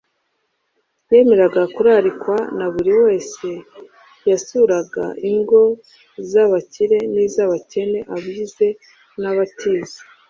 Yemeraga 1.11 1.63
kurarikwa 1.75 2.37
na 2.57 2.65
buri 2.73 2.93
wese, 3.03 3.47
yasuraga 4.29 5.05
ingo 5.31 5.61
z’abakire 6.29 6.97
n’iz’abakene, 7.13 7.99
abize 8.15 8.67
n’abatize 9.21 9.99